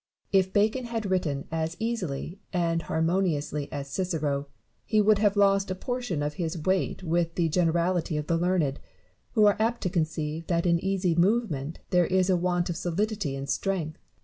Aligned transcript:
Barrow. 0.31 0.39
If 0.39 0.51
Bacon 0.53 0.85
had 0.85 1.11
written 1.11 1.47
as 1.51 1.77
easily 1.79 2.39
and 2.51 2.81
harmon 2.81 3.23
iously 3.23 3.69
as 3.71 3.87
Cicero, 3.91 4.47
hs 4.91 5.03
would 5.03 5.19
have 5.19 5.37
lost 5.37 5.69
a 5.69 5.75
portion 5.75 6.23
of 6.23 6.33
his 6.41 6.57
weight 6.57 7.03
with 7.03 7.35
the 7.35 7.49
generality 7.49 8.17
of 8.17 8.25
the 8.25 8.35
learned, 8.35 8.79
who 9.33 9.45
are 9.45 9.57
apt 9.59 9.81
to 9.81 9.91
conceive 9.91 10.47
that 10.47 10.65
in 10.65 10.83
easy 10.83 11.13
movement 11.13 11.77
there 11.91 12.07
is 12.07 12.31
a 12.31 12.35
want 12.35 12.67
of 12.67 12.77
solidity 12.77 13.35
and 13.35 13.47
strength. 13.47 13.99